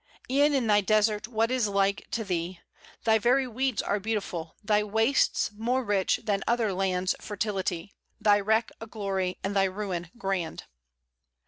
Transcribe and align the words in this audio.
"E'en 0.31 0.55
in 0.55 0.65
thy 0.65 0.81
desert 0.81 1.27
what 1.27 1.51
is 1.51 1.67
like 1.67 2.07
to 2.09 2.23
thee? 2.23 2.59
Thy 3.03 3.19
very 3.19 3.45
weeds 3.47 3.83
are 3.83 3.99
beautiful; 3.99 4.55
thy 4.63 4.81
wastes 4.81 5.51
More 5.55 5.83
rich 5.83 6.21
than 6.23 6.41
other 6.47 6.73
lands' 6.73 7.13
fertility; 7.21 7.93
Thy 8.19 8.39
wreck 8.39 8.71
a 8.81 8.87
glory, 8.87 9.37
and 9.43 9.55
thy 9.55 9.65
ruin 9.65 10.09
grand." 10.17 10.63